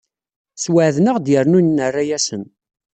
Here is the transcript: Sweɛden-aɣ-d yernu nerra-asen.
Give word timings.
Sweɛden-aɣ-d 0.63 1.27
yernu 1.33 1.59
nerra-asen. 1.61 2.43